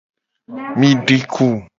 Mi 0.79 0.89
di 1.05 1.17
ku. 1.33 1.47